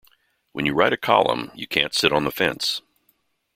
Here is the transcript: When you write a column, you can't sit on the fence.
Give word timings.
When 0.51 0.65
you 0.65 0.73
write 0.73 0.93
a 0.93 0.97
column, 0.97 1.51
you 1.53 1.67
can't 1.67 1.93
sit 1.93 2.11
on 2.11 2.23
the 2.23 2.31
fence. 2.31 2.81